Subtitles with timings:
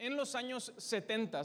[0.00, 1.42] en los años 70,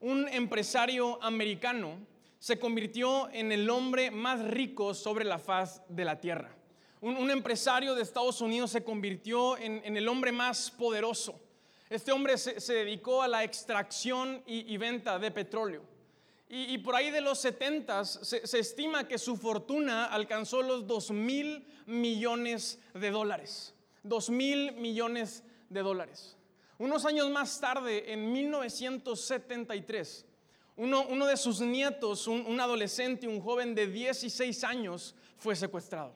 [0.00, 1.96] un empresario americano
[2.38, 6.54] se convirtió en el hombre más rico sobre la faz de la tierra.
[7.00, 11.40] Un, empresario de Estados Unidos se convirtió en, el hombre más poderoso.
[11.88, 15.82] Este hombre se, dedicó a la extracción y, venta de petróleo.
[16.48, 21.12] Y, por ahí de los 70 se, se estima que su fortuna alcanzó los 2
[21.12, 23.74] mil millones de dólares.
[24.02, 26.36] 2 mil millones de dólares.
[26.82, 30.26] Unos años más tarde, en 1973,
[30.74, 36.12] uno, de sus nietos, un, adolescente, un joven de 16 años, fue secuestrado.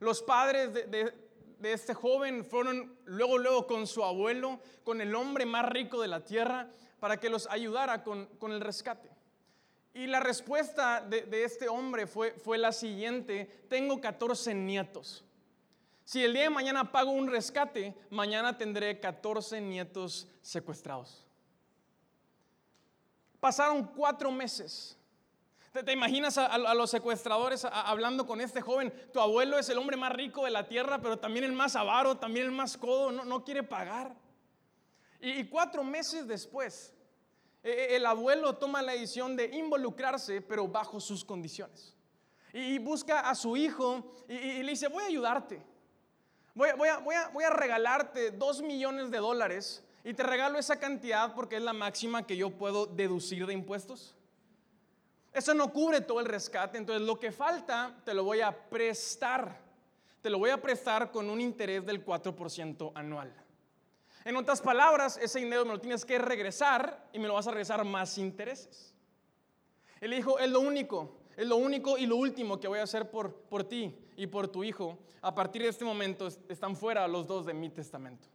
[0.00, 1.14] Los padres de,
[1.62, 6.24] este joven fueron luego, luego con su abuelo, con el hombre más rico de la
[6.24, 6.68] tierra,
[6.98, 9.08] para que los ayudara con, el rescate.
[9.94, 15.24] Y la respuesta de, este hombre fue la siguiente, tengo 14 nietos.
[16.04, 21.26] Si el día de mañana pago un rescate, mañana tendré 14 nietos secuestrados.
[23.40, 24.98] Pasaron cuatro meses.
[25.72, 28.92] ¿Te, imaginas a, los secuestradores hablando con este joven?
[29.12, 32.16] Tu abuelo es el hombre más rico de la tierra, pero también el más avaro,
[32.16, 34.14] también el más codo, no, quiere pagar.
[35.20, 36.92] Y, cuatro meses después,
[37.62, 41.96] e, e, el abuelo toma la decisión de involucrarse, pero bajo sus condiciones.
[42.52, 45.73] Y, busca a su hijo y le dice, voy a ayudarte.
[46.54, 51.72] Voy, a, regalarte dos millones de dólares y te regalo esa cantidad porque es la
[51.72, 54.14] máxima que yo puedo deducir de impuestos.
[55.32, 59.64] Eso no cubre todo el rescate, entonces lo que falta te lo voy a prestar.
[60.22, 63.34] Te lo voy a prestar con un interés del 4% anual.
[64.24, 67.50] En otras palabras, ese dinero me lo tienes que regresar y me lo vas a
[67.50, 68.94] regresar más intereses.
[70.00, 73.10] Él dijo, es lo único, es lo único y lo último que voy a hacer
[73.10, 74.98] por, por ti y por tu hijo.
[75.20, 78.28] A partir de este momento están fuera los dos de mi testamento.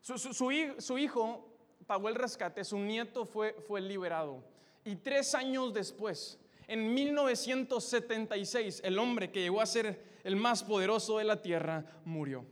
[0.00, 0.52] Su,
[0.98, 1.48] hijo
[1.86, 4.44] pagó el rescate, su nieto fue, fue liberado.
[4.84, 11.18] Y tres años después, en 1976, el hombre que llegó a ser el más poderoso
[11.18, 12.44] de la tierra murió.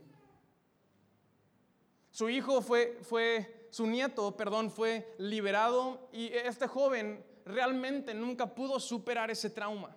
[2.11, 8.79] Su hijo fue, fue, su nieto, perdón, fue liberado y este joven realmente nunca pudo
[8.79, 9.95] superar ese trauma.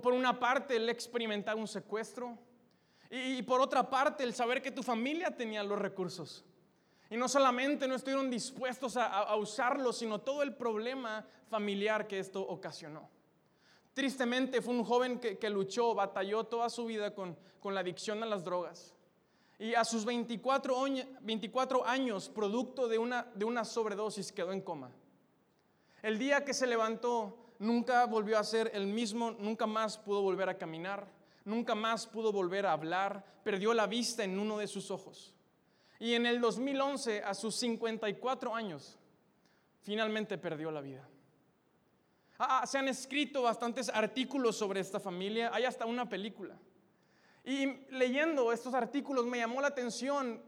[0.00, 2.38] Por, una parte, el experimentar un secuestro
[3.10, 6.44] y, por otra parte, el saber que tu familia tenía los recursos.
[7.10, 12.40] Y no solamente no estuvieron dispuestos a, usarlo, sino todo el problema familiar que esto
[12.40, 13.10] ocasionó.
[13.92, 18.26] Tristemente fue un joven que, luchó, batalló toda su vida con, con, la adicción a
[18.26, 18.94] las drogas.
[19.58, 20.74] Y a sus 24,
[21.20, 24.90] 24 años, producto de una, de una sobredosis, quedó en coma.
[26.02, 30.48] El día que se levantó, nunca volvió a ser el mismo, nunca más pudo volver
[30.48, 31.06] a caminar,
[31.44, 35.34] nunca más pudo volver a hablar, perdió la vista en uno de sus ojos.
[35.98, 38.98] Y en el 2011, a sus 54 años,
[39.82, 41.08] finalmente perdió la vida.
[42.38, 46.58] Ah, ah, se han escrito bastantes artículos sobre esta familia, hay hasta una película.
[47.44, 50.42] Y leyendo estos artículos me llamó la atención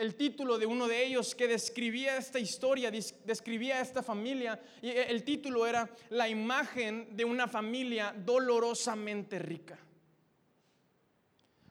[0.00, 5.22] el título de uno de ellos que describía esta historia, describía esta familia, y el
[5.24, 9.78] título era La imagen de una familia dolorosamente rica.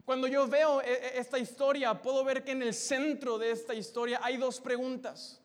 [0.06, 3.74] Cuando yo veo e, e, esta historia, puedo ver que en el centro de esta
[3.74, 5.42] historia hay dos preguntas.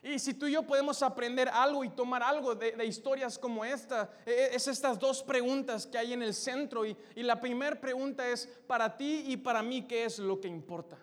[0.00, 4.08] Y si tú y yo podemos aprender algo y tomar algo de, historias como esta,
[4.24, 6.86] es estas dos preguntas que hay en el centro.
[6.86, 10.96] y la primera pregunta es, para ti y para mí, ¿qué es lo que importa?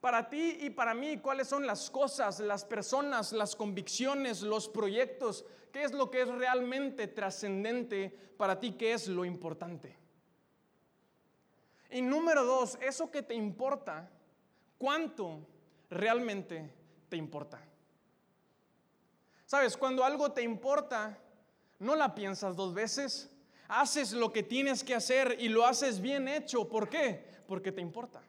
[0.00, 5.44] Para ti y para mí, ¿cuáles son las cosas, las personas, las convicciones, los proyectos?
[5.72, 8.72] ¿Qué es lo que es realmente trascendente para ti?
[8.72, 9.96] ¿Qué es lo importante?
[11.90, 14.08] Y número dos, eso que te importa,
[14.76, 15.40] ¿cuánto
[15.90, 16.70] realmente
[17.08, 17.60] te importa?
[19.46, 21.18] Sabes, cuando algo te importa,
[21.78, 23.30] no la piensas dos veces,
[23.66, 26.68] haces lo que tienes que hacer y lo haces bien hecho.
[26.68, 27.24] ¿Por qué?
[27.46, 28.22] Porque te importa.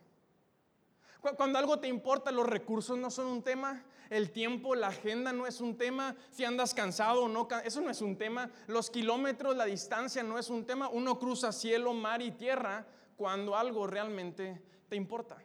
[1.22, 5.46] Cuando algo te importa, los recursos no son un tema, el tiempo, la agenda no
[5.46, 9.56] es un tema, si andas cansado o no, eso no es un tema, los kilómetros,
[9.56, 14.62] la distancia no es un tema, uno cruza cielo, mar y tierra cuando algo realmente
[14.88, 15.38] te importa.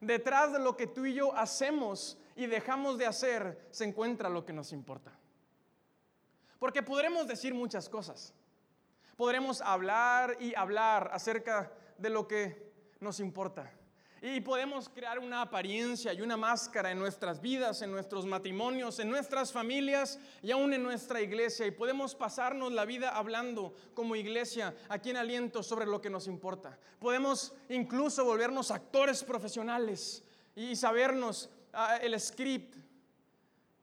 [0.00, 4.44] Detrás de lo que tú y yo hacemos y dejamos de hacer se encuentra lo
[4.44, 5.12] que nos importa.
[6.58, 8.34] Porque podremos decir muchas cosas.
[9.16, 13.72] Podremos hablar y hablar acerca de lo que nos importa.
[14.24, 19.10] Y podemos crear una apariencia y una máscara en nuestras vidas, en nuestros matrimonios, en
[19.10, 21.66] nuestras familias y aún en nuestra iglesia.
[21.66, 26.28] Y podemos pasarnos la vida hablando como iglesia aquí en aliento sobre lo que nos
[26.28, 26.78] importa.
[27.00, 30.22] Podemos incluso volvernos actores profesionales
[30.54, 32.76] y sabernos ah, el script.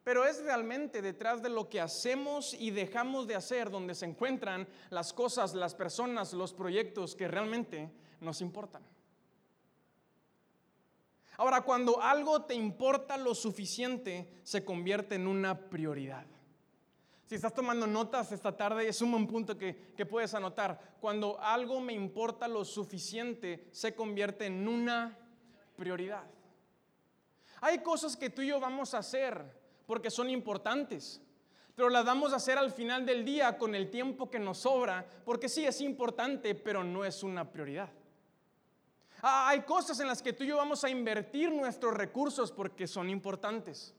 [0.06, 4.66] Pero es realmente detrás de lo que hacemos y dejamos de hacer donde se encuentran
[4.90, 7.92] las cosas, las personas, los proyectos que realmente
[8.22, 8.82] nos importan.
[11.40, 16.26] Ahora, cuando algo te importa lo suficiente, se convierte en una prioridad.
[17.28, 20.98] Si estás tomando notas esta tarde, es un buen punto que, que, puedes anotar.
[21.00, 25.18] Cuando algo me importa lo suficiente, se convierte en una
[25.78, 26.26] prioridad.
[27.62, 29.42] Hay cosas que tú y yo vamos a hacer
[29.86, 31.22] porque son importantes,
[31.74, 35.08] pero las vamos a hacer al final del día con el tiempo que nos sobra,
[35.24, 37.90] porque sí es importante, pero no es una prioridad.
[39.22, 42.88] Ah, hay cosas en las que tú y yo vamos a invertir nuestros recursos porque
[42.88, 43.94] son importantes.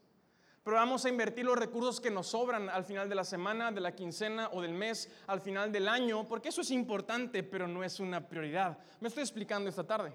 [0.62, 3.80] Pero vamos a invertir los recursos que nos sobran al final de la semana, de
[3.80, 7.82] la quincena o del mes, al final del año, porque eso es importante, pero no
[7.82, 8.78] es una prioridad.
[9.00, 10.12] Me estoy explicando esta tarde.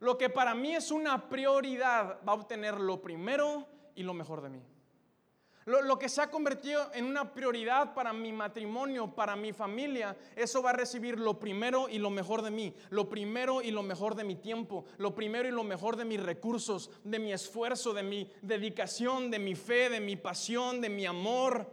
[0.00, 4.42] Lo que para mí es una prioridad va a obtener lo primero y lo mejor
[4.42, 4.62] de mí.
[5.66, 10.62] Lo, que se ha convertido en una prioridad para mi matrimonio, para mi familia, eso
[10.62, 14.14] va a recibir lo primero y lo mejor de mí, lo primero y lo mejor
[14.14, 18.04] de mi tiempo, lo primero y lo mejor de mis recursos, de mi esfuerzo, de
[18.04, 21.68] mi dedicación, de mi fe, de mi pasión, de mi amor.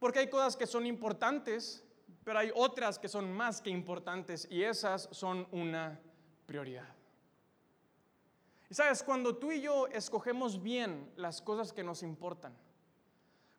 [0.00, 1.84] Porque hay cosas que son importantes,
[2.24, 6.00] pero hay otras que son más que importantes y esas son una
[6.46, 6.97] prioridad.
[8.70, 12.54] Y sabes, cuando tú y yo escogemos bien las cosas que nos importan,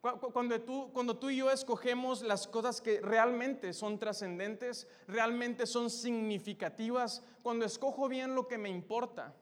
[0.02, 5.90] cuando tú, cuando tú y yo escogemos las cosas que realmente son trascendentes, realmente son
[5.90, 9.36] significativas, cuando escojo bien lo que me importa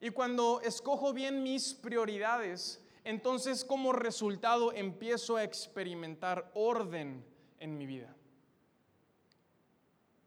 [0.00, 7.22] y cuando escojo bien mis prioridades, entonces como resultado empiezo a experimentar orden
[7.58, 8.14] en mi vida.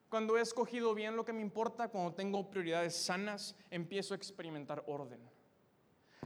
[0.10, 4.84] Cuando he escogido bien lo que me importa, cuando tengo prioridades sanas, empiezo a experimentar
[4.88, 5.20] orden.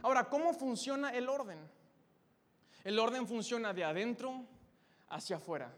[0.02, 1.58] Ahora, ¿cómo funciona el orden?
[2.84, 4.44] El orden funciona de adentro
[5.08, 5.72] hacia afuera.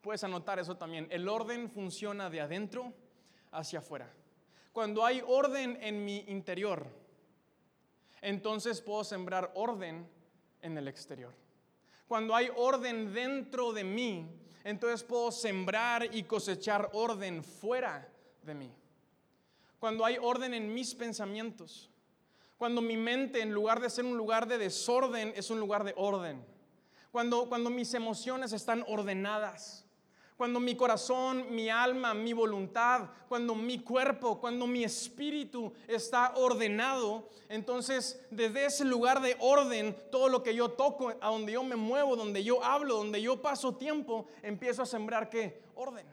[0.00, 1.06] Puedes anotar eso también.
[1.10, 2.92] El orden funciona de adentro
[3.50, 4.08] hacia afuera.
[4.72, 6.86] Cuando hay orden en mi interior,
[8.20, 10.08] entonces puedo sembrar orden
[10.62, 11.34] en el exterior.
[12.06, 14.26] Cuando hay orden dentro de mí,
[14.68, 18.06] entonces puedo sembrar y cosechar orden fuera
[18.42, 18.70] de mí.
[19.80, 21.90] Cuando hay orden en mis pensamientos,
[22.58, 25.94] cuando mi mente en lugar de ser un lugar de desorden es un lugar de
[25.96, 26.44] orden,
[27.10, 29.86] cuando, cuando mis emociones están ordenadas,
[30.38, 37.28] cuando mi corazón, mi alma, mi voluntad, cuando mi cuerpo, cuando mi espíritu está ordenado,
[37.48, 41.74] entonces desde ese lugar de orden, todo lo que yo toco, a donde yo me
[41.74, 45.60] muevo, donde yo hablo, donde yo paso tiempo, empiezo a sembrar qué?
[45.74, 46.06] Orden.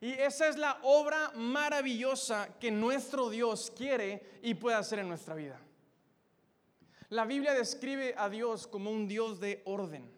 [0.00, 5.34] Y esa es la obra maravillosa que nuestro Dios quiere y puede hacer en nuestra
[5.34, 5.60] vida.
[7.08, 10.16] La Biblia describe a Dios como un Dios de orden.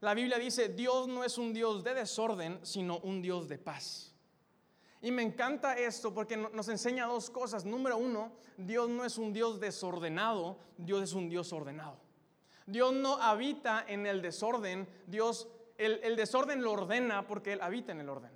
[0.00, 4.14] La Biblia dice, Dios no es un Dios de desorden, sino un Dios de paz.
[5.02, 7.64] Y me encanta esto porque nos enseña dos cosas.
[7.64, 11.98] Número uno, Dios no es un Dios desordenado, Dios es un Dios ordenado.
[12.66, 18.00] Dios no habita en el desorden, Dios, el, desorden lo ordena porque Él habita en
[18.00, 18.30] el orden.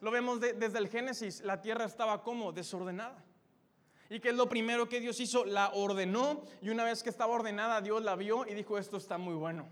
[0.00, 3.24] Lo vemos desde el Génesis, la tierra estaba como desordenada.
[4.10, 5.46] ¿Y qué es lo primero que Dios hizo?
[5.46, 9.16] La ordenó y una vez que estaba ordenada, Dios la vio y dijo, esto está
[9.16, 9.66] muy bueno.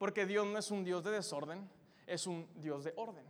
[0.00, 1.68] Porque Dios no es un Dios de desorden,
[2.06, 3.22] es un Dios de orden.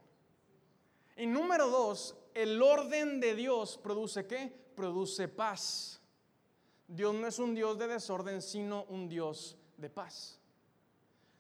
[1.17, 4.55] Y número dos, el orden de Dios produce qué?
[4.77, 6.00] Produce paz.
[6.87, 10.39] Dios no es un Dios de desorden, sino un Dios de paz.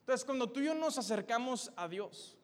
[0.00, 2.36] Entonces, cuando tú y yo nos acercamos a Dios,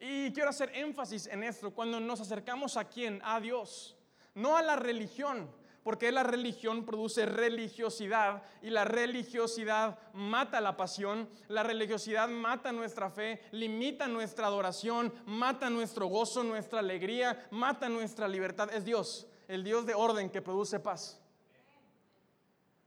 [0.00, 3.20] y quiero hacer énfasis en esto, cuando nos acercamos a quién?
[3.22, 3.98] A Dios,
[4.34, 5.50] no a la religión,
[5.86, 13.08] porque la religión produce religiosidad y la religiosidad mata la pasión, la religiosidad mata nuestra
[13.08, 18.68] fe, limita nuestra adoración, mata nuestro gozo, nuestra alegría, mata nuestra libertad.
[18.74, 21.22] Es Dios, el Dios de orden que produce paz.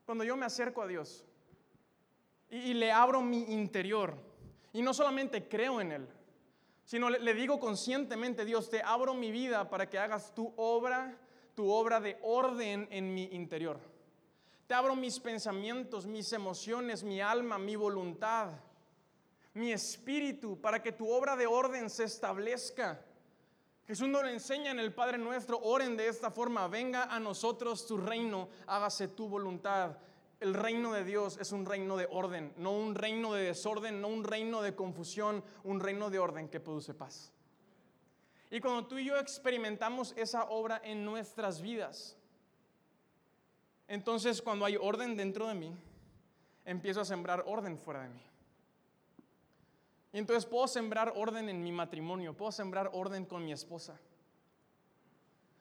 [0.05, 1.23] Cuando yo me acerco a Dios
[2.49, 4.13] y, le abro mi interior,
[4.73, 6.09] y no solamente creo en Él,
[6.83, 11.17] sino le digo conscientemente, Dios, te abro mi vida para que hagas tu obra
[11.59, 13.81] tu obra de orden en mi interior.
[14.65, 18.51] Te abro mis pensamientos, mis emociones, mi alma, mi voluntad,
[19.55, 23.03] mi espíritu, para que tu obra de orden se establezca.
[23.85, 27.85] Jesús nos lo enseña en el Padre nuestro, oren de esta forma, venga a nosotros
[27.85, 29.97] tu reino, hágase tu voluntad.
[30.39, 34.07] El reino de Dios es un reino de orden, no un reino de desorden, no
[34.07, 37.33] un reino de confusión, un reino de orden que produce paz.
[38.51, 42.17] Y cuando tú y yo experimentamos esa obra en nuestras vidas,
[43.87, 45.75] entonces cuando hay orden dentro de mí,
[46.65, 48.21] empiezo a sembrar orden fuera de mí.
[50.13, 53.99] Y entonces puedo sembrar orden en mi matrimonio, puedo sembrar orden con mi esposa.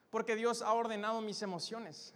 [0.09, 2.15] Porque Dios ha ordenado mis emociones.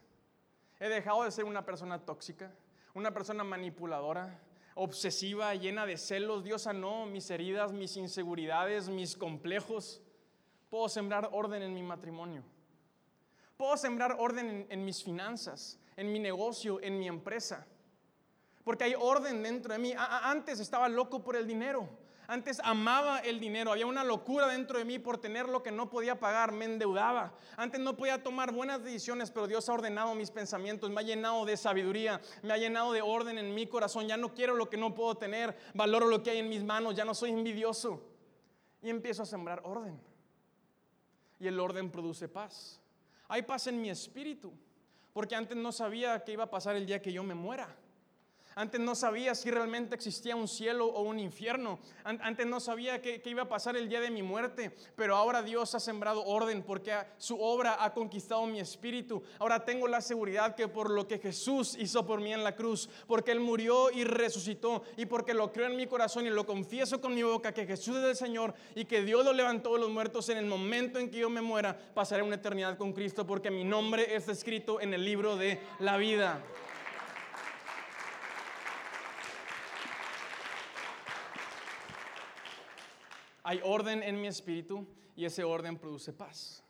[0.80, 2.52] He dejado de ser una persona tóxica,
[2.94, 4.40] una persona manipuladora,
[4.76, 6.44] obsesiva, llena de celos.
[6.44, 10.03] Dios sanó mis heridas, mis inseguridades, mis complejos.
[10.74, 12.42] Puedo sembrar orden en mi matrimonio.
[13.58, 17.68] Puedo sembrar orden en, mis finanzas, en mi negocio, en mi empresa.
[18.64, 19.94] Porque hay orden dentro de mí.
[19.96, 21.88] antes estaba loco por el dinero.
[22.26, 25.92] Antes amaba el dinero, había una locura dentro de mí por tener lo que no
[25.92, 27.36] podía pagar, me endeudaba.
[27.56, 31.46] Antes no podía tomar buenas decisiones, pero Dios ha ordenado mis pensamientos, me ha llenado
[31.46, 34.08] de sabiduría, me ha llenado de orden en mi corazón.
[34.08, 36.96] Ya no quiero lo que no puedo tener, valoro lo que hay en mis manos,
[36.96, 38.02] ya no soy envidioso.
[38.82, 40.13] Y empiezo a sembrar orden.
[41.40, 42.80] Y el orden produce paz.
[43.28, 44.54] Hay paz en mi espíritu,
[45.14, 47.76] porque antes no sabía qué iba a pasar el día que yo me muera.
[48.56, 51.80] Antes no sabía si realmente existía un cielo o un infierno.
[52.04, 54.76] Antes no sabía qué, iba a pasar el día de mi muerte.
[54.96, 59.24] Pero ahora Dios ha sembrado orden porque su obra ha conquistado mi espíritu.
[59.40, 62.90] Ahora tengo la seguridad que por lo que Jesús hizo por mí en la cruz,
[63.08, 67.02] porque Él murió y resucitó, y porque lo creo en mi corazón y lo confieso
[67.02, 69.90] con mi boca que Jesús es el Señor y que Dios lo levantó de los
[69.90, 73.52] muertos en el momento en que yo me muera, pasaré una eternidad con Cristo porque
[73.52, 76.42] mi nombre está escrito en el libro de la vida.
[83.54, 86.64] Hay orden en mi espíritu y ese orden produce paz.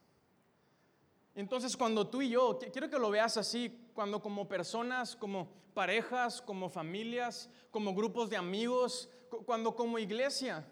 [1.33, 6.41] Entonces cuando tú y yo, quiero que lo veas así, cuando como personas, como parejas,
[6.41, 9.09] como familias, como grupos de amigos,
[9.45, 10.67] cuando como iglesia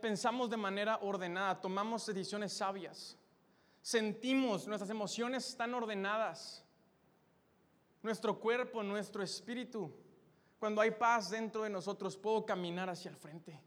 [0.00, 3.16] pensamos de manera ordenada, tomamos decisiones sabias,
[3.82, 6.64] sentimos, nuestras emociones están ordenadas,
[8.02, 9.92] nuestro cuerpo, nuestro espíritu,
[10.58, 13.60] cuando hay paz dentro de nosotros, puedo caminar hacia el frente.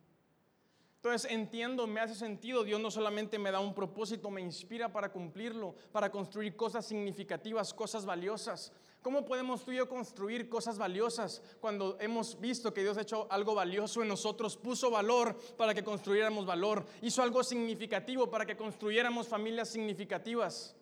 [0.98, 5.12] Entonces entiendo, me hace sentido, Dios no solamente me da un propósito, me inspira para
[5.12, 8.74] cumplirlo, para construir cosas significativas, cosas valiosas.
[9.04, 13.27] ¿Cómo podemos tú y yo construir cosas valiosas cuando hemos visto que Dios ha hecho
[13.30, 18.58] algo valioso en nosotros, puso valor para que construyéramos valor, hizo algo significativo para que
[18.58, 20.75] construyéramos familias significativas?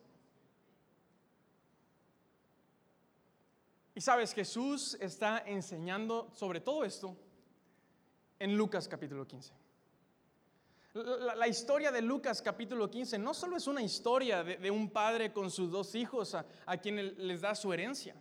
[3.93, 7.17] Y sabes, Jesús está enseñando sobre todo esto
[8.39, 9.64] en Lucas capítulo 15.
[10.95, 15.51] La, historia de Lucas capítulo 15 no solo es una historia de, un padre con
[15.51, 18.15] sus dos hijos a, quien les da su herencia.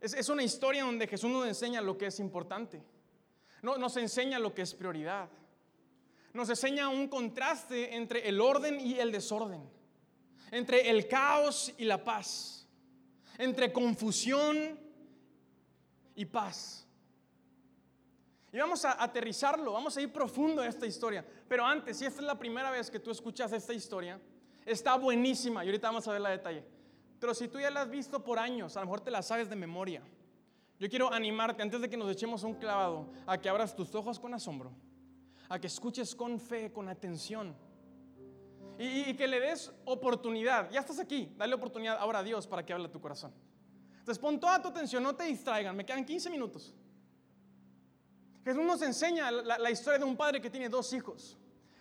[0.00, 2.82] Es, una historia donde Jesús nos enseña lo que es importante.
[3.60, 5.28] No, nos enseña lo que es prioridad.
[6.32, 9.60] Nos enseña un contraste entre el orden y el desorden.
[10.50, 12.66] Entre el caos y la paz.
[13.36, 14.80] Entre confusión
[16.14, 16.86] y paz.
[18.52, 21.24] Y vamos a aterrizarlo, vamos a ir profundo en esta historia.
[21.48, 24.20] Pero antes, si esta es la primera vez que tú escuchas esta historia,
[24.66, 26.64] está buenísima y ahorita vamos a ver la detalle.
[27.20, 29.48] Pero si tú ya la has visto por años, a lo mejor te la sabes
[29.48, 30.02] de memoria.
[30.80, 34.18] Yo quiero animarte antes de que nos echemos un clavado a que abras tus ojos
[34.18, 34.72] con asombro,
[35.48, 37.54] a que escuches con fe, con atención
[38.78, 40.70] y, y que le des oportunidad.
[40.70, 43.32] Ya estás aquí, dale oportunidad ahora a Dios para que hable a tu corazón.
[43.98, 46.74] Entonces pon toda tu atención, no te distraigan, me quedan 15 minutos.
[48.44, 51.38] Jesús nos enseña la, historia de un padre que tiene dos hijos.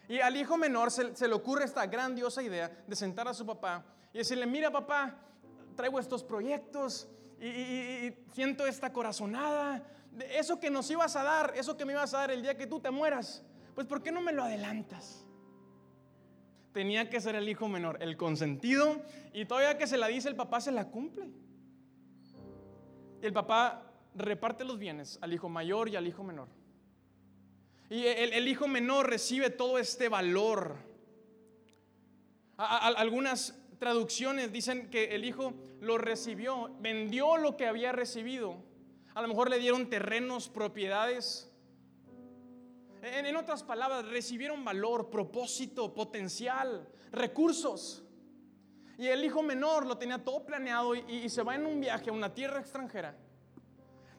[0.07, 3.85] Y al hijo menor se, le ocurre esta grandiosa idea de sentar a su papá
[4.11, 5.15] y decirle, mira papá,
[5.75, 7.07] traigo estos proyectos
[7.39, 9.83] y, siento esta corazonada.
[10.31, 12.67] Eso que nos ibas a dar, eso que me ibas a dar el día que
[12.67, 13.43] tú te mueras,
[13.75, 15.25] pues ¿por qué no me lo adelantas?
[16.73, 19.01] Tenía que ser el hijo menor, el consentido,
[19.31, 21.29] y todavía que se la dice el papá se la cumple.
[23.21, 26.47] Y el papá reparte los bienes al hijo mayor y al hijo menor.
[27.89, 30.75] Y el, hijo menor recibe todo este valor.
[32.57, 38.57] algunas traducciones dicen que el hijo lo recibió, vendió lo que había recibido.
[39.15, 41.51] A lo mejor le dieron terrenos, propiedades.
[43.01, 48.03] En, otras palabras, recibieron valor, propósito, potencial, recursos.
[48.99, 52.13] Y el hijo menor lo tenía todo planeado y se va en un viaje a
[52.13, 53.17] una tierra extranjera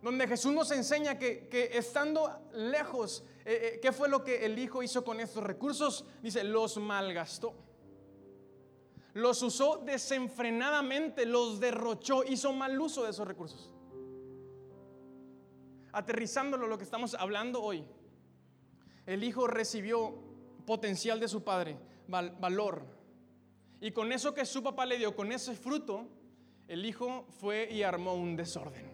[0.02, 4.82] donde Jesús nos enseña que, estando lejos, eh, eh, ¿qué fue lo que el Hijo
[4.82, 6.04] hizo con estos recursos?
[6.22, 7.54] Dice, los malgastó.
[9.12, 13.70] Los usó desenfrenadamente, los derrochó, hizo mal uso de esos recursos.
[15.92, 17.84] Aterrizándolo lo que estamos hablando hoy,
[19.06, 20.14] el Hijo recibió
[20.64, 21.76] potencial de su Padre,
[22.06, 22.84] valor.
[23.80, 26.06] Y con eso que su papá le dio, con ese fruto,
[26.68, 28.89] el hijo fue y armó un desorden.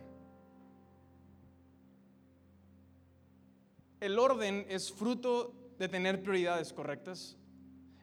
[4.00, 7.36] El orden es fruto de tener prioridades correctas.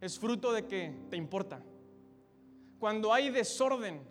[0.02, 1.64] Es fruto de que te importa.
[2.80, 4.02] Cuando hay desorden,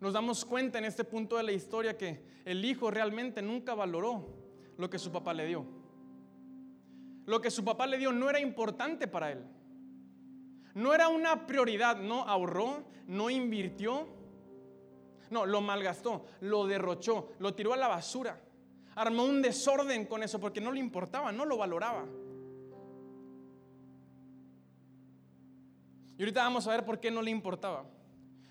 [0.00, 4.36] nos damos cuenta en este punto de la historia que el hijo realmente nunca valoró
[4.76, 5.66] lo que su papá le dio.
[7.26, 9.44] Lo que su papá le dio no era importante para él.
[10.74, 14.06] No era una prioridad, no ahorró, no invirtió.
[15.30, 18.40] No, lo malgastó, lo derrochó, lo tiró a la basura.
[18.98, 22.04] Armó un desorden con eso porque no le importaba, no lo valoraba.
[26.16, 27.84] Y ahorita vamos a ver por qué no le importaba.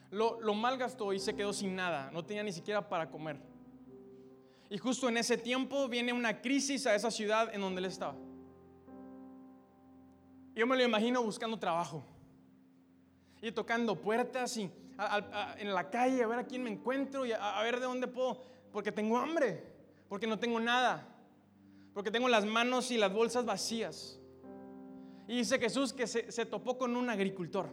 [0.10, 3.42] Lo, lo malgastó y se quedó sin nada, no tenía ni siquiera para comer.
[4.70, 8.16] Y justo en ese tiempo viene una crisis a esa ciudad en donde él estaba.
[10.56, 12.06] Yo me lo imagino buscando trabajo
[13.42, 14.72] y tocando puertas y
[15.58, 18.42] en la calle a ver a quién me encuentro y a ver de dónde puedo,
[18.72, 19.75] porque tengo hambre
[20.10, 21.08] porque no tengo nada,
[21.94, 24.20] porque tengo las manos y las bolsas vacías.
[25.28, 27.70] Y dice Jesús que se, topó con un agricultor.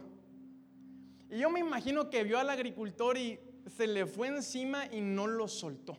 [1.29, 5.25] Y yo me imagino que vio al agricultor y se le fue encima y no
[5.25, 5.97] lo soltó.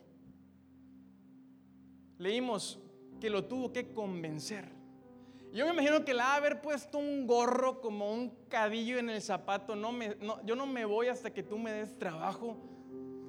[2.19, 2.79] Leímos
[3.19, 4.77] que lo tuvo que convencer.
[5.51, 9.21] Yo me imagino que le ha haber puesto un gorro como un cadillo en el
[9.21, 9.75] zapato.
[9.75, 10.15] No me,
[10.45, 12.55] yo no me voy hasta que tú me des trabajo.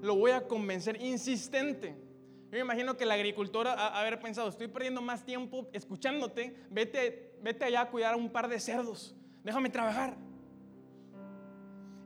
[0.03, 2.08] Lo voy a convencer, insistente.
[2.51, 7.35] Yo me imagino que la agricultora ha haber pensado, estoy perdiendo más tiempo escuchándote, vete,
[7.43, 9.15] vete allá a cuidar a un par de cerdos,
[9.45, 10.17] déjame trabajar.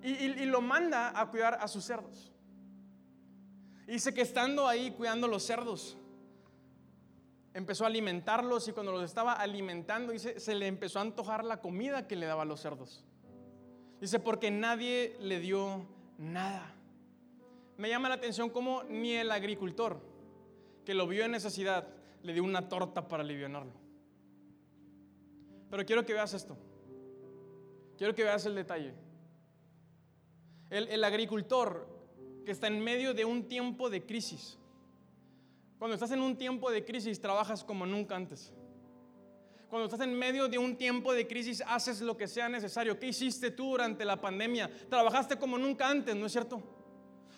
[0.03, 2.33] Y, lo manda a cuidar a sus cerdos.
[3.87, 5.97] Dice que estando ahí cuidando los cerdos,
[7.55, 11.61] empezó a alimentarlos y cuando los estaba alimentando, dice, se le empezó a antojar la
[11.61, 13.05] comida que le daba a los cerdos.
[14.01, 15.87] Dice, porque nadie le dio
[16.19, 16.75] nada.
[17.77, 20.01] Me llama la atención como ni el agricultor,
[20.85, 21.89] que lo vio en necesidad,
[22.23, 23.73] le dio una torta para aliviarlo.
[25.71, 26.57] Pero quiero que veas esto.
[27.97, 28.95] Quiero que veas el detalle.
[30.71, 31.87] El, agricultor
[32.45, 34.59] que está en medio de un tiempo de crisis.
[35.79, 38.53] Cuando estás en un tiempo de crisis, trabajas como nunca antes.
[39.69, 42.99] Cuando estás en medio de un tiempo de crisis, haces lo que sea necesario.
[42.99, 44.71] ¿Qué hiciste tú durante la pandemia?
[44.89, 46.63] Trabajaste como nunca antes, ¿no es cierto?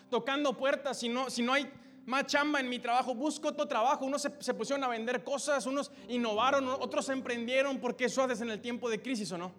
[0.09, 1.71] Tocando puertas, si no, si no hay
[2.05, 4.05] más chamba en mi trabajo, busco otro trabajo.
[4.05, 8.61] Unos se, pusieron a vender cosas, unos innovaron, otros emprendieron, porque eso haces en el
[8.61, 9.51] tiempo de crisis o no.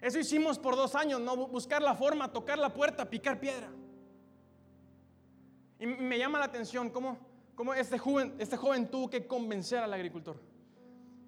[0.00, 1.36] Eso hicimos por dos años, ¿no?
[1.36, 3.70] Buscar la forma, tocar la puerta, picar piedra.
[5.80, 7.18] Y me llama la atención cómo,
[7.54, 10.40] cómo este, joven, este joven tuvo que convencer al agricultor.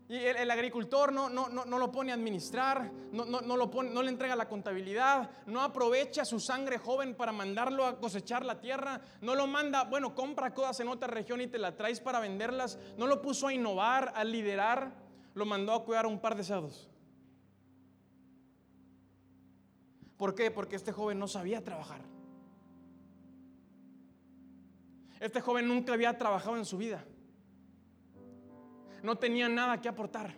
[0.08, 4.02] Y el, agricultor no, no, no, no, lo pone a administrar, no, lo pone, no
[4.02, 9.02] le entrega la contabilidad, no aprovecha su sangre joven para mandarlo a cosechar la tierra,
[9.20, 12.78] no lo manda, bueno, compra cosas en otra región y te la traes para venderlas,
[12.96, 14.94] no lo puso a innovar, a liderar,
[15.34, 16.88] lo mandó a cuidar a un par de cerdos.
[20.16, 20.50] ¿Por qué?
[20.50, 22.00] Porque este joven no sabía trabajar.
[25.20, 27.04] Este joven nunca había trabajado en su vida
[29.02, 30.34] no tenía nada que aportar.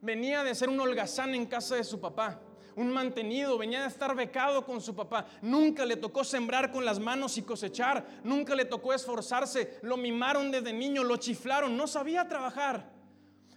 [0.00, 2.40] Venía de ser un holgazán en casa de su papá,
[2.76, 5.26] un mantenido, venía de estar becado con su papá.
[5.42, 9.80] Nunca le tocó sembrar con las manos y cosechar, nunca le tocó esforzarse.
[9.82, 12.88] Lo mimaron desde niño, lo chiflaron, no sabía trabajar.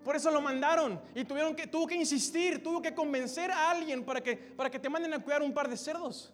[0.03, 4.03] Por eso lo mandaron y tuvieron que, tuvo que insistir, tuvo que convencer a alguien
[4.03, 6.33] para que, para que te manden a cuidar un par de cerdos.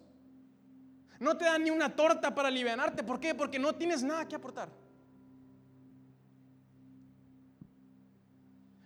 [1.20, 3.02] No te dan ni una torta para alivianarte.
[3.02, 3.34] ¿Por qué?
[3.34, 4.70] Porque no tienes nada que aportar.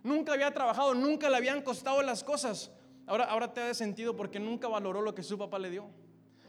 [0.03, 2.71] Nunca había trabajado, nunca le habían costado las cosas.
[3.07, 5.87] Ahora, ahora te da sentido porque nunca valoró lo que su papá le dio.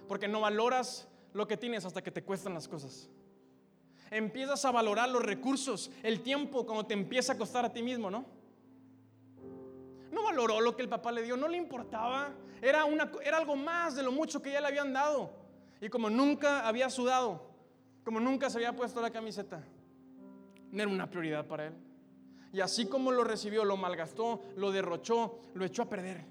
[0.07, 3.09] Porque no valoras lo que tienes hasta que te cuestan las cosas.
[4.11, 8.11] Empiezas a valorar los recursos, el tiempo, cuando te empieza a costar a ti mismo,
[8.11, 8.25] ¿no?
[10.11, 12.31] No valoró lo que el papá le dio, no le importaba.
[12.61, 15.31] Era, una, era algo más de lo mucho que ya le habían dado.
[15.81, 17.49] Y como nunca había sudado,
[18.03, 19.63] como nunca se había puesto la camiseta,
[20.71, 21.73] no era una prioridad para él.
[22.53, 26.23] Y así como lo recibió, lo malgastó, lo derrochó, lo echó a perder.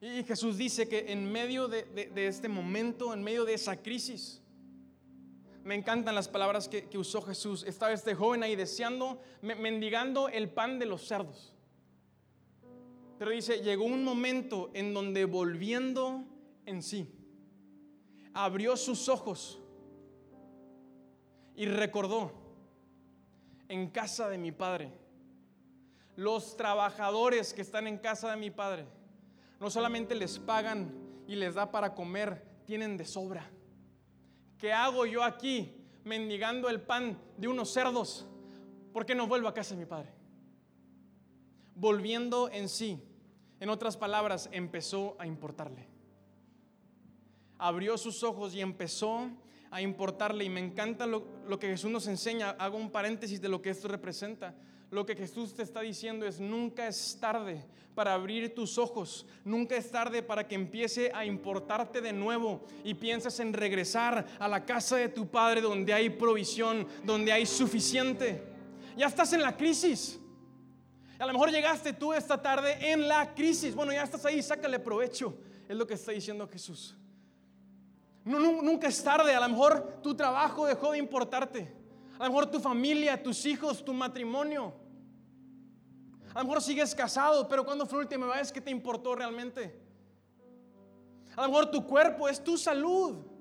[0.00, 4.40] Y Jesús dice que en medio de, este momento, en medio de esa crisis,
[5.64, 7.64] me encantan las palabras que, que, usó Jesús.
[7.64, 11.52] Estaba este joven ahí deseando, mendigando el pan de los cerdos.
[13.18, 16.22] Pero dice, llegó un momento en donde volviendo
[16.64, 17.08] en sí,
[18.34, 19.63] abrió sus ojos
[21.56, 22.32] y recordó
[23.68, 24.92] en casa de mi padre.
[26.16, 28.86] Los trabajadores que están en casa de mi padre
[29.60, 30.92] no solamente les pagan
[31.26, 33.50] y les da para comer, tienen de sobra.
[34.58, 38.26] ¿Qué hago yo aquí mendigando el pan de unos cerdos?
[38.92, 40.10] ¿Por qué no vuelvo a casa de mi padre?
[41.74, 43.02] Volviendo en sí,
[43.58, 45.88] en otras palabras, empezó a importarle.
[47.58, 49.30] Abrió sus ojos y empezó
[49.74, 50.44] a importarle.
[50.44, 52.50] Y me encanta lo, lo que Jesús nos enseña.
[52.50, 54.54] Hago un paréntesis de lo que esto representa.
[54.90, 59.76] Lo que Jesús te está diciendo es, nunca es tarde para abrir tus ojos, nunca
[59.76, 64.64] es tarde para que empiece a importarte de nuevo y pienses en regresar a la
[64.64, 68.42] casa de tu Padre donde hay provisión, donde hay suficiente.
[68.96, 70.20] Ya estás en la crisis.
[71.18, 73.74] A lo mejor llegaste tú esta tarde en la crisis.
[73.74, 75.36] Bueno, ya estás ahí, sácale provecho.
[75.68, 76.96] Es lo que está diciendo Jesús.
[78.24, 79.34] Nunca es tarde.
[79.34, 81.74] A lo mejor tu trabajo dejó de importarte.
[82.18, 84.72] A lo mejor tu familia, tus hijos, tu matrimonio.
[86.34, 89.80] A lo mejor sigues casado, pero cuando fue la última vez que te importó realmente?
[91.36, 93.33] A lo mejor tu cuerpo es tu salud.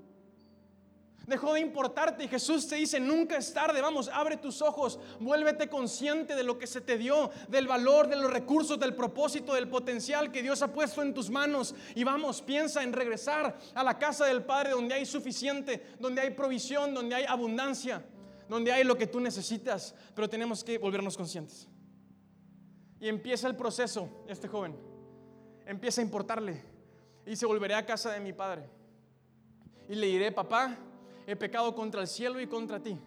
[1.25, 5.69] Dejó de importarte y Jesús te dice, nunca es tarde, vamos, abre tus ojos, vuélvete
[5.69, 9.69] consciente de lo que se te dio, del valor, de los recursos, del propósito, del
[9.69, 11.75] potencial que Dios ha puesto en tus manos.
[11.95, 16.31] Y vamos, piensa en regresar a la casa del Padre donde hay suficiente, donde hay
[16.31, 18.03] provisión, donde hay abundancia,
[18.49, 21.69] donde hay lo que tú necesitas, pero tenemos que volvernos conscientes.
[22.99, 24.77] Y empieza el proceso, este joven.
[25.65, 26.62] Empieza a importarle.
[27.25, 28.69] Y se volveré a casa de mi padre.
[29.89, 30.77] Y le diré, papá,
[31.25, 32.97] he pecado contra el cielo y contra ti.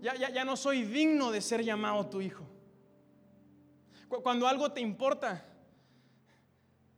[0.00, 2.44] Ya, ya, ya no soy digno de ser llamado tu hijo.
[4.08, 5.44] Cuando algo te importa,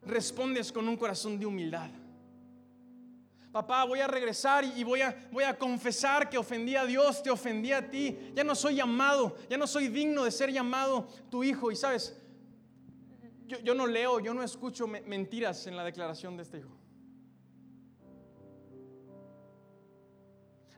[0.03, 1.91] respondes con un corazón de humildad.
[3.51, 7.31] Papá, voy a regresar y voy a, voy a confesar que ofendí a Dios, te
[7.31, 8.17] ofendí a ti.
[8.35, 11.73] Ya no soy llamado, ya no soy digno de ser llamado tu hijo.
[11.73, 12.15] Y sabes,
[13.47, 16.78] yo, no leo, yo no escucho mentiras en la declaración de este hijo.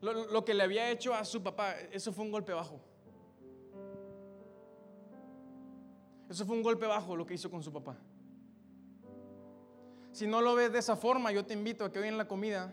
[0.00, 2.80] Lo, lo, que le había hecho a su papá, eso fue un golpe bajo.
[6.30, 7.96] Eso fue un golpe bajo lo que hizo con su papá.
[10.12, 12.28] Si no lo ves de esa forma, yo te invito a que hoy en la
[12.28, 12.72] comida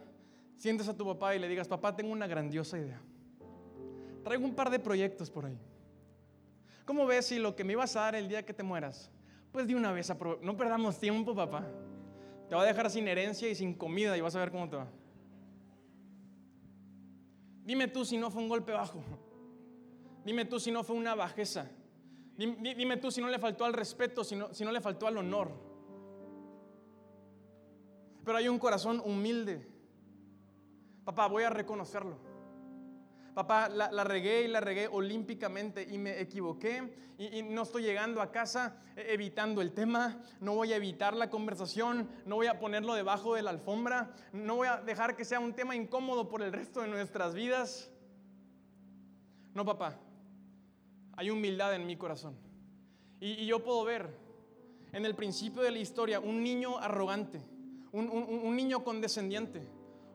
[0.55, 3.01] sientes a tu papá y le digas, papá, tengo una grandiosa idea.
[4.23, 5.57] Traigo un par de proyectos por ahí.
[6.85, 9.11] ¿Cómo ves si lo que me ibas a dar el día que te mueras?
[9.51, 10.11] Pues de una vez,
[10.41, 11.65] no perdamos tiempo, papá.
[12.49, 14.77] Te va a dejar sin herencia y sin comida y vas a ver cómo te
[14.77, 14.87] va.
[17.67, 19.03] Dime tú si no fue un golpe bajo.
[20.25, 21.69] Dime tú si no fue una bajeza.
[22.35, 25.17] Dime, tú si no le faltó al respeto, si no, si no le faltó al
[25.17, 25.67] honor
[28.27, 29.65] pero hay un corazón humilde.
[31.05, 32.17] Papá, voy a reconocerlo.
[33.37, 38.31] Papá, la, regué y la regué olímpicamente y me equivoqué y, no estoy llegando a
[38.31, 42.95] casa e, evitando el tema, no voy a evitar la conversación, no voy a ponerlo
[42.95, 46.51] debajo de la alfombra, no voy a dejar que sea un tema incómodo por el
[46.51, 47.91] resto de nuestras vidas.
[49.53, 49.99] No, papá,
[51.15, 52.35] hay humildad en mi corazón.
[53.19, 54.09] Y yo puedo ver
[54.93, 57.39] en el principio de la historia un niño arrogante
[57.91, 59.67] un, niño condescendiente,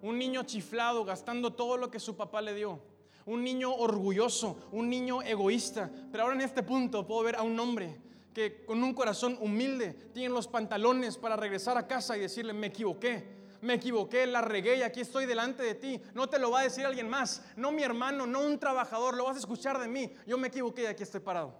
[0.02, 2.80] un niño chiflado, gastando todo lo que su papá le dio,
[3.26, 5.90] un niño orgulloso, un niño egoísta.
[6.10, 8.00] Pero ahora en este punto puedo ver a un hombre
[8.32, 12.68] que con un corazón humilde tiene los pantalones para regresar a casa y decirle, me
[12.68, 13.42] equivoqué.
[13.60, 16.00] Me equivoqué, la regué y aquí estoy delante de ti.
[16.14, 19.24] No te lo va a decir alguien más, no mi hermano, no un trabajador, lo
[19.24, 20.12] vas a escuchar de mí.
[20.26, 21.54] Yo me equivoqué y aquí estoy parado.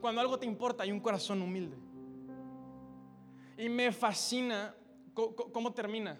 [0.00, 1.76] Cuando algo te importa, hay un corazón humilde.
[3.58, 4.74] Y me fascina
[5.12, 6.18] cómo termina.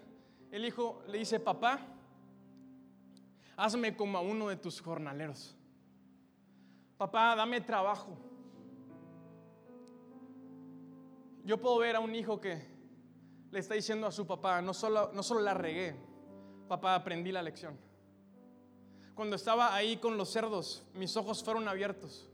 [0.51, 1.79] El hijo le dice, papá,
[3.61, 5.55] hazme como a uno de tus jornaleros.
[6.97, 8.17] Papá, dame trabajo.
[11.43, 12.59] Yo puedo ver a un hijo que
[13.51, 15.95] le está diciendo a su papá, no solo, no solo la regué,
[16.67, 17.77] papá, aprendí la lección.
[19.13, 22.27] Cuando estaba ahí con los cerdos, mis ojos fueron abiertos.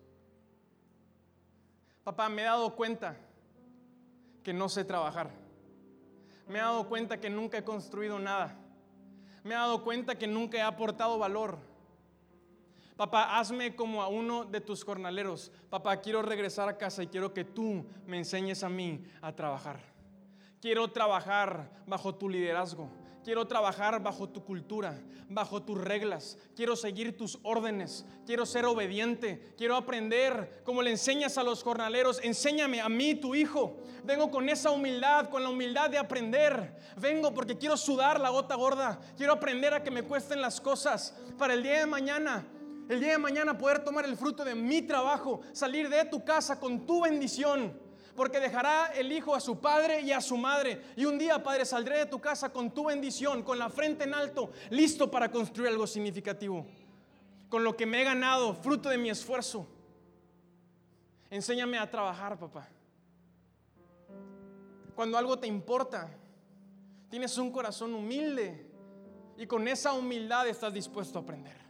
[2.05, 3.17] Papá, me he dado cuenta
[4.43, 5.29] que no sé trabajar.
[6.47, 8.57] Me he dado cuenta que nunca he construido nada.
[9.47, 11.57] Me he dado cuenta que nunca he aportado valor.
[12.97, 15.53] Papá, hazme como a uno de tus jornaleros.
[15.69, 19.79] Papá, quiero regresar a casa y quiero que tú me enseñes a mí a trabajar.
[20.59, 22.89] Quiero trabajar bajo tu liderazgo.
[23.27, 26.37] Quiero trabajar bajo tu cultura, bajo tus reglas.
[26.55, 28.05] Quiero seguir tus órdenes.
[28.25, 29.53] Quiero ser obediente.
[29.57, 32.21] Quiero aprender como le enseñas a los jornaleros.
[32.23, 33.81] Enséñame a mí, tu hijo.
[34.05, 36.79] Vengo con esa humildad, con la humildad de aprender.
[36.95, 38.97] Vengo porque quiero sudar la gota gorda.
[39.17, 42.47] Quiero aprender a que me cuesten las cosas para el día de mañana
[42.87, 46.61] El día de mañana poder tomar el fruto de mi trabajo, salir de tu casa
[46.61, 47.77] con tu bendición,
[48.17, 50.81] porque dejará el hijo a su padre y a su madre.
[50.95, 54.15] Y un día, Padre, saldré de tu casa con tu bendición, con la frente en
[54.15, 56.65] alto, listo para construir algo significativo,
[57.47, 59.67] con lo que me he ganado, fruto de mi esfuerzo.
[61.29, 62.67] Enséñame a trabajar, papá.
[64.95, 66.09] Cuando algo te importa,
[67.11, 68.65] tienes un corazón humilde
[69.37, 71.66] y con esa humildad estás dispuesto a aprender.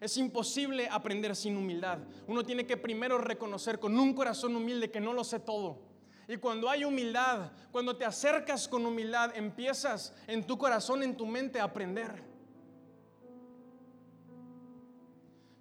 [0.00, 1.98] Es imposible aprender sin humildad.
[2.26, 5.78] Uno tiene que primero reconocer con un corazón humilde que no lo sé todo.
[6.28, 11.26] Y cuando hay humildad, cuando te acercas con humildad, empiezas en tu corazón, en tu
[11.26, 12.22] mente a aprender.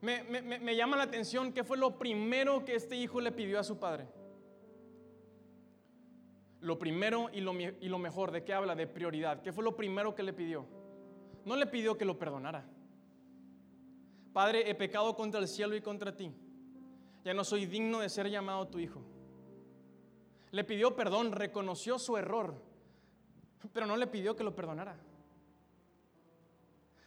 [0.02, 3.80] Me, llama la atención qué fue lo primero que este hijo le pidió a su
[3.80, 4.08] padre.
[6.60, 8.76] Lo primero y lo, y lo mejor, ¿de qué habla?
[8.76, 9.42] De prioridad.
[9.42, 10.66] ¿Qué fue lo primero que le pidió?
[11.46, 12.66] No le pidió que lo perdonara.
[14.38, 16.32] Padre, he pecado contra el cielo y contra ti.
[17.26, 19.02] Ya no soy digno de ser llamado tu hijo.
[20.52, 22.54] Le pidió perdón, reconoció su error,
[23.74, 24.96] pero no le pidió que lo perdonara.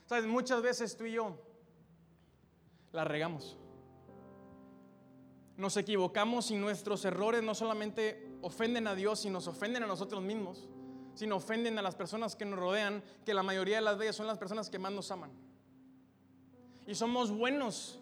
[0.06, 1.36] Sabes, muchas veces tú y yo
[2.90, 3.56] la regamos.
[5.56, 10.20] Nos equivocamos y nuestros errores no solamente ofenden a Dios, sino nos ofenden a nosotros
[10.20, 10.68] mismos,
[11.14, 14.26] sino ofenden a las personas que nos rodean, que la mayoría de las veces son
[14.26, 15.30] las personas que más nos aman
[16.86, 18.00] y somos buenos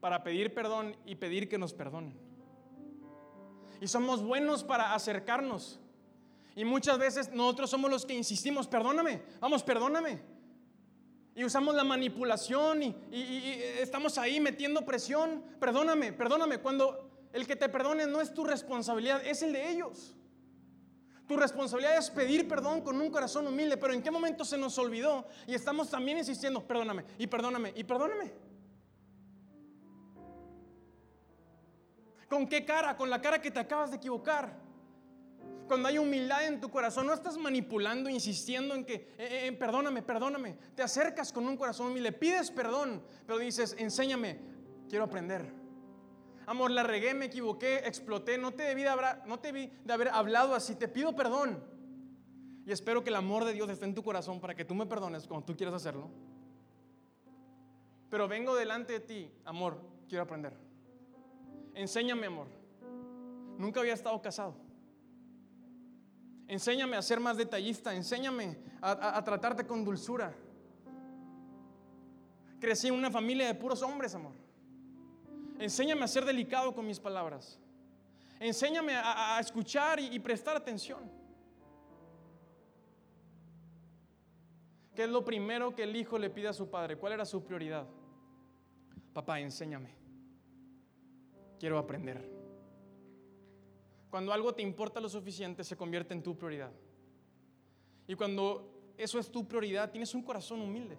[0.00, 2.14] para pedir perdón y pedir que nos perdonen.
[3.80, 5.80] Y somos buenos para acercarnos.
[6.54, 10.20] Y muchas veces nosotros somos los que insistimos, perdóname, vamos, perdóname.
[11.34, 17.56] Y usamos la manipulación y, y, estamos ahí metiendo presión, perdóname, perdóname, cuando el que
[17.56, 20.16] te perdone no es tu responsabilidad, es el de ellos.
[21.26, 24.78] Tu responsabilidad es pedir perdón con un corazón humilde, pero ¿en qué momento se nos
[24.78, 25.26] olvidó?
[25.46, 28.32] Y estamos también insistiendo, perdóname, y perdóname, y perdóname.
[32.28, 32.96] ¿Con qué cara?
[32.96, 34.66] Con la cara que te acabas de equivocar.
[35.66, 40.02] Cuando hay humildad en tu corazón, no estás manipulando, insistiendo en que, eh, eh, perdóname,
[40.02, 40.56] perdóname.
[40.76, 44.38] Te acercas con un corazón humilde, pides perdón, pero dices, enséñame,
[44.88, 45.65] quiero aprender.
[46.46, 51.14] Amor, la regué, me equivoqué, exploté, no te debí de haber, hablado así, te pido
[51.16, 51.62] perdón.
[52.64, 54.86] Y espero que el amor de Dios esté en tu corazón para que tú me
[54.86, 56.08] perdones cuando tú quieras hacerlo.
[58.08, 60.52] Pero vengo delante de ti, amor, quiero aprender.
[61.74, 62.46] Enséñame, amor.
[63.58, 64.54] Nunca había estado casado.
[66.46, 70.32] Enséñame a ser más detallista, enséñame a tratarte con dulzura.
[72.60, 74.45] Crecí en una familia de puros hombres, amor.
[75.58, 77.58] Enséñame a ser delicado con mis palabras.
[78.38, 81.10] Enséñame a, escuchar y, y prestar atención.
[84.94, 86.96] ¿Qué es lo primero que el hijo le pide a su padre?
[86.96, 87.86] ¿Cuál era su prioridad?
[89.12, 89.94] Papá, enséñame.
[91.58, 92.36] Quiero aprender.
[94.10, 96.72] Cuando algo te importa lo suficiente, se convierte en tu prioridad.
[98.06, 100.98] Y cuando eso es tu prioridad, tienes un corazón humilde.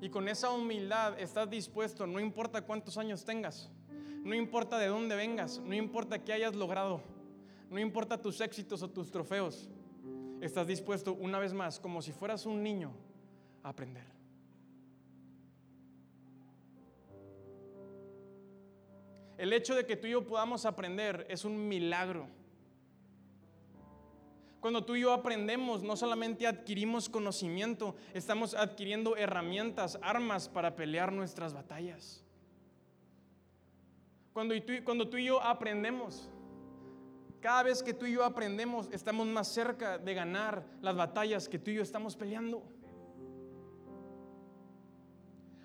[0.00, 3.70] Y con esa humildad estás dispuesto, no importa cuántos años tengas,
[4.22, 7.02] no importa de dónde vengas, no importa qué hayas logrado,
[7.68, 9.68] no importa tus éxitos o tus trofeos,
[10.40, 12.92] estás dispuesto una vez más, como si fueras un niño,
[13.62, 14.04] a aprender.
[19.36, 22.26] El hecho de que tú y yo podamos aprender es un milagro.
[24.60, 31.12] Cuando tú y yo aprendemos, no solamente adquirimos conocimiento, estamos adquiriendo herramientas, armas para pelear
[31.12, 32.24] nuestras batallas.
[34.32, 36.28] Cuando tú, y yo aprendemos,
[37.40, 41.58] cada vez que tú y yo aprendemos, estamos más cerca de ganar las batallas que
[41.58, 42.62] tú y yo estamos peleando.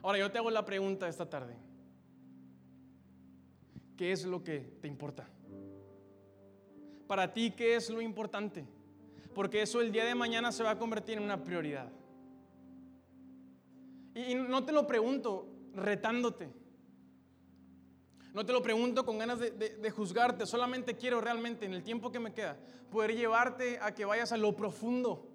[0.03, 1.55] Ahora yo te hago la pregunta esta tarde.
[3.95, 5.27] ¿Qué es lo que te importa?
[7.07, 8.65] Para ti, ¿qué es lo importante?
[9.33, 11.89] Porque eso el día de mañana se va a convertir en una prioridad.
[14.15, 16.49] Y no te lo pregunto retándote.
[18.33, 22.19] No te lo pregunto con ganas de, juzgarte, solamente quiero realmente en el tiempo que
[22.19, 22.57] me queda
[22.89, 25.29] poder llevarte a que vayas a lo profundo.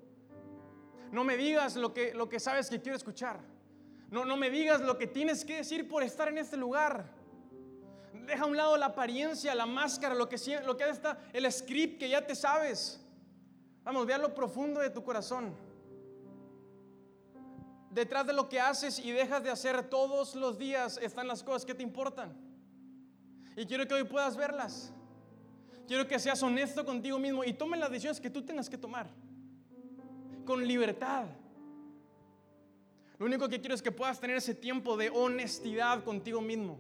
[1.12, 3.40] No me digas lo que, lo que sabes que quiero escuchar.
[4.10, 7.14] No, no me digas lo que tienes que decir por estar en este lugar.
[8.26, 12.00] Deja a un lado la apariencia, la máscara, lo que, lo que está, el script
[12.00, 13.00] que ya te sabes.
[13.88, 15.50] Vamos, ve a lo profundo de tu corazón.
[17.90, 21.64] Detrás de lo que haces y dejas de hacer todos los días están las cosas
[21.64, 22.36] que te importan.
[23.56, 24.92] Y quiero que hoy puedas verlas.
[25.86, 29.08] Quiero que seas honesto contigo mismo y tome las decisiones que tú tengas que tomar.
[30.44, 31.24] Con libertad.
[33.18, 36.78] Lo único que quiero es que puedas tener ese tiempo de honestidad contigo mismo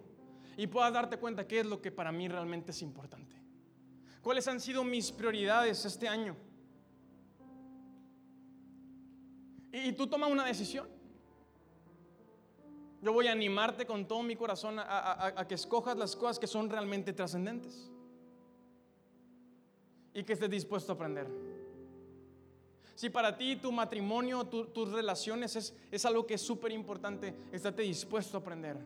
[0.58, 3.34] y puedas darte cuenta qué es lo que para mí realmente es importante.
[4.20, 6.36] ¿Cuáles han sido mis prioridades este año?
[9.72, 10.86] Y, tú toma una decisión.
[13.00, 16.68] Yo voy a animarte con todo mi corazón a, que escojas las cosas que son
[16.68, 17.90] realmente trascendentes
[20.12, 21.28] y que estés dispuesto a aprender.
[22.96, 27.82] Si para ti tu matrimonio, tus relaciones es, es algo que es súper importante, estate
[27.82, 28.76] dispuesto a aprender.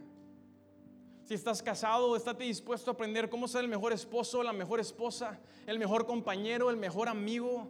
[1.25, 5.41] Si estás casado, estate dispuesto a aprender cómo ser el mejor esposo, la mejor esposa,
[5.67, 7.69] el mejor compañero, el mejor amigo.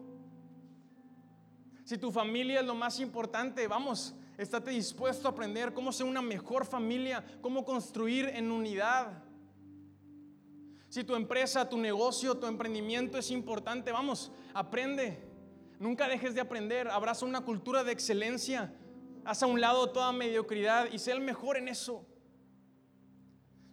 [1.93, 6.23] Si tu familia es lo más importante, vamos, estate dispuesto a aprender cómo ser una
[6.23, 9.23] mejor familia, cómo construir en unidad.
[10.89, 15.23] Si tu empresa, tu negocio, tu emprendimiento es importante, vamos, aprende.
[15.79, 16.89] Nunca dejes de aprender.
[16.89, 18.75] Abraza una cultura de excelencia.
[19.27, 22.07] Haz a un lado toda mediocridad y sé el mejor en eso.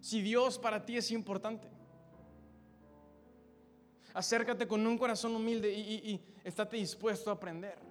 [0.02, 1.70] Si Dios para ti es importante.
[4.14, 7.89] Acércate con un corazón humilde y, y estate dispuesto a aprender.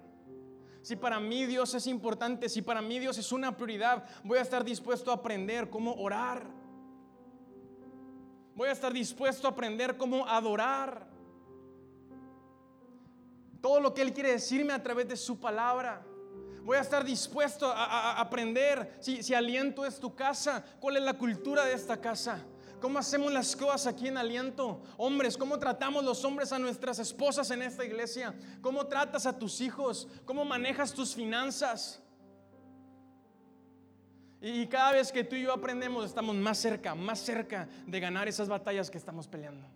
[0.81, 4.41] Si para mí Dios es importante, si para mí Dios es una prioridad, voy a
[4.41, 6.43] estar dispuesto a aprender cómo orar.
[8.55, 11.07] Voy a estar dispuesto a aprender cómo adorar.
[13.61, 16.01] Todo lo que Él quiere decirme a través de su palabra.
[16.63, 21.13] Voy a estar dispuesto a, aprender si, si aliento es tu casa, cuál es la
[21.15, 22.39] cultura de esta casa.
[22.79, 24.81] ¿Cómo hacemos las cosas aquí en aliento?
[24.97, 28.33] Hombres, ¿cómo tratamos los hombres a nuestras esposas en esta iglesia?
[28.61, 30.07] ¿Cómo tratas a tus hijos?
[30.25, 32.01] ¿Cómo manejas tus finanzas?
[34.41, 38.27] Y cada vez que tú y yo aprendemos, estamos más cerca, más cerca de ganar
[38.27, 39.67] esas batallas que estamos peleando.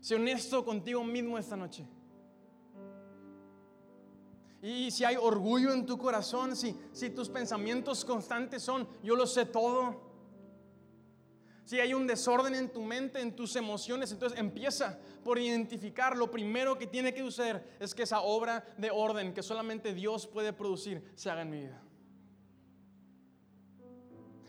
[0.00, 1.86] Sé honesto contigo mismo esta noche.
[4.62, 9.26] Y si hay orgullo en tu corazón, si, si tus pensamientos constantes son, yo lo
[9.26, 10.12] sé todo.
[11.64, 16.16] Si hay un desorden en tu mente, en tus emociones, entonces empieza por identificar.
[16.16, 20.28] Lo primero que tiene que suceder es que esa obra de orden que solamente Dios
[20.28, 21.82] puede producir se haga en mi vida.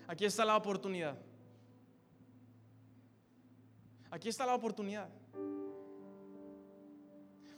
[0.08, 1.18] Aquí está la oportunidad.
[4.12, 5.10] Aquí está la oportunidad.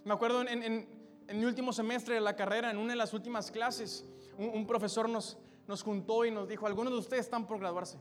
[0.06, 0.95] Me acuerdo en, en
[1.34, 4.06] mi último semestre de la carrera, en una de las últimas clases,
[4.38, 7.98] un, profesor nos, nos juntó y nos dijo, algunos de ustedes están por graduarse.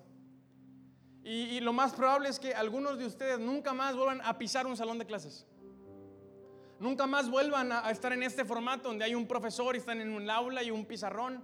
[1.24, 4.76] Y, lo más probable es que algunos de ustedes nunca más vuelvan a pisar un
[4.76, 5.46] salón de clases.
[6.78, 10.12] Nunca más vuelvan a, estar en este formato donde hay un profesor y están en
[10.12, 11.42] un aula y un pizarrón.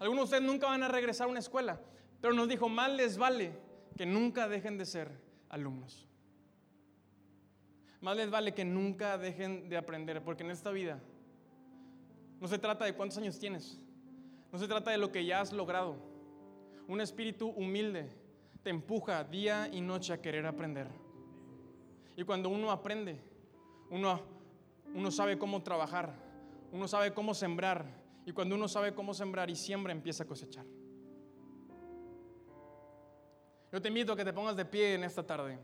[0.00, 1.80] Algunos de ustedes nunca van a regresar a una escuela.
[2.20, 3.52] Pero nos dijo, mal les vale
[3.96, 6.05] que nunca dejen de ser alumnos.
[8.00, 11.00] Más les vale que nunca dejen de aprender, porque en esta vida
[12.40, 13.80] no se trata de cuántos años tienes,
[14.52, 15.96] no se trata de lo que ya has logrado.
[16.86, 18.08] Un espíritu humilde
[18.62, 20.88] te empuja día y noche a querer aprender.
[22.16, 23.18] Y cuando uno aprende,
[23.90, 24.20] uno,
[25.10, 26.14] sabe cómo trabajar,
[26.72, 27.86] uno sabe cómo sembrar,
[28.24, 30.64] y cuando uno sabe cómo sembrar y siembra, empieza a cosechar.
[33.72, 35.58] Yo te invito a que te pongas de pie en esta tarde.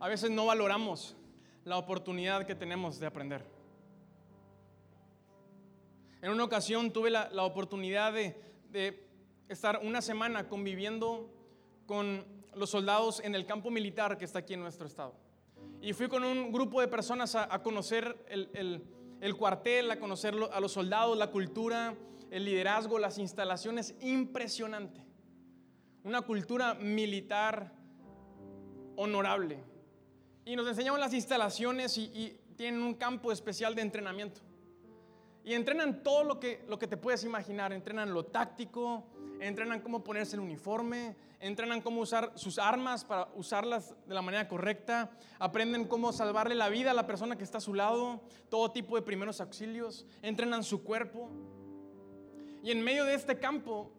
[0.00, 1.14] A veces no valoramos
[1.64, 3.44] la oportunidad que tenemos de aprender.
[6.22, 9.06] En una ocasión tuve la, oportunidad de,
[9.48, 11.30] estar una semana conviviendo
[11.86, 15.14] con los soldados en el campo militar que está aquí en nuestro estado.
[15.82, 18.82] Y fui con un grupo de personas a, conocer el,
[19.20, 21.94] el, cuartel, a conocer a los soldados, la cultura,
[22.30, 23.94] el liderazgo, las instalaciones.
[24.00, 25.04] Impresionante.
[26.04, 27.72] Una cultura militar
[28.96, 29.69] honorable.
[30.44, 34.42] Y nos enseñaban las instalaciones y, tienen un campo especial de entrenamiento.
[35.44, 37.72] Y entrenan todo lo que, lo que te puedes imaginar.
[37.72, 39.06] Entrenan lo táctico,
[39.40, 44.46] entrenan cómo ponerse el uniforme, entrenan cómo usar sus armas para usarlas de la manera
[44.46, 48.70] correcta, aprenden cómo salvarle la vida a la persona que está a su lado, todo
[48.70, 51.30] tipo de primeros auxilios, entrenan su cuerpo.
[52.62, 53.90] Y en medio de este campo,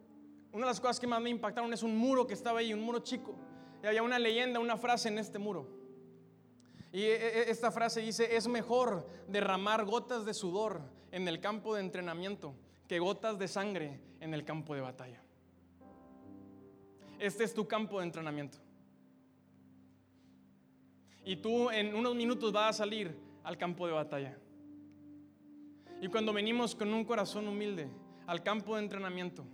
[0.52, 2.82] una de las cosas que más me impactaron es un muro que estaba ahí, un
[2.82, 3.36] muro chico.
[3.84, 5.81] Y había una leyenda, una frase en este muro.
[6.92, 10.82] Y e, e, esta frase dice, es mejor derramar gotas de sudor
[11.12, 12.56] en el campo de entrenamiento
[12.88, 15.22] que gotas de sangre en el campo de batalla.
[17.20, 18.58] Este es tu campo de entrenamiento.
[21.24, 24.38] Y tú en unos minutos vas a salir al campo de batalla.
[26.02, 27.88] Y cuando venimos con un corazón humilde
[28.26, 29.46] al campo de entrenamiento,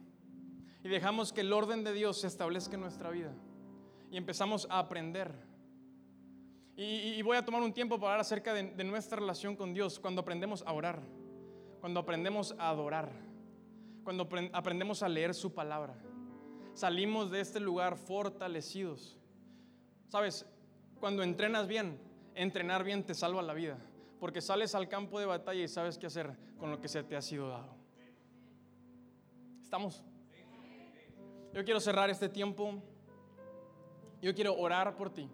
[0.83, 3.33] y dejamos que el orden de Dios se establezca en nuestra vida
[4.09, 5.46] y empezamos a aprender.
[6.79, 9.99] Y, voy a tomar un tiempo para hablar acerca de, de nuestra relación con Dios
[9.99, 11.01] cuando aprendemos a orar,
[11.81, 13.11] cuando aprendemos a adorar,
[14.03, 15.95] cuando aprendemos a leer su palabra.
[16.75, 19.17] Salimos de este lugar fortalecidos.
[20.07, 20.45] Sabes,
[20.99, 21.99] cuando entrenas bien,
[22.35, 23.79] entrenar bien te salva la vida,
[24.19, 27.15] porque sales al campo de batalla y sabes qué hacer con lo que se te
[27.15, 27.75] ha sido dado.
[29.63, 30.03] ¿Estamos?
[31.53, 32.75] Yo quiero cerrar este tiempo.
[34.21, 35.27] Yo quiero orar por ti.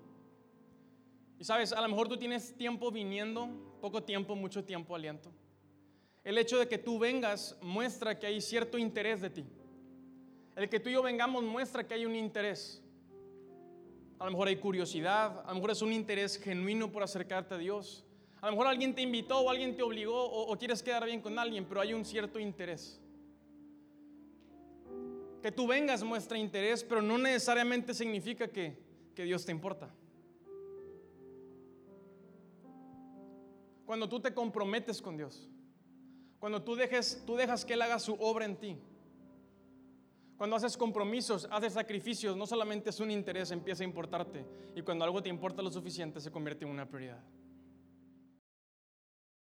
[1.43, 3.49] Y sabes, a lo mejor tú tienes tiempo viniendo,
[3.81, 5.29] poco tiempo, mucho tiempo, aliento.
[6.23, 9.45] El hecho de que tú vengas muestra que hay cierto interés de ti.
[10.55, 12.81] El que tú y yo vengamos muestra que hay un interés.
[14.19, 17.57] A lo mejor hay curiosidad, a lo mejor es un interés genuino por acercarte a
[17.57, 18.05] Dios.
[18.39, 21.37] A lo mejor alguien te invitó o alguien te obligó o, quieres quedar bien con
[21.37, 23.01] alguien, pero hay un cierto interés.
[25.41, 28.81] Que tú vengas muestra interés, pero no necesariamente significa que,
[29.13, 29.93] Dios te importa.
[33.86, 35.49] Cuando tú te comprometes con Dios,
[36.39, 38.77] cuando tú, dejes, tú dejas que Él haga su obra en ti,
[40.38, 44.45] cuando haces compromisos, haces sacrificios, no solamente es un interés, empieza a importarte.
[44.75, 47.23] Y cuando algo te importa lo suficiente, se convierte en una prioridad.